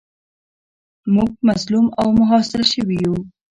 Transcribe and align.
موږ 1.13 1.31
مظلوم 1.47 1.87
او 1.99 2.07
محاصره 2.19 2.65
شوي 2.73 2.97
یو. 3.05 3.15